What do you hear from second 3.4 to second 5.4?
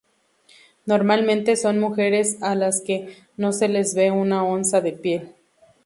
se les ve una onza de piel.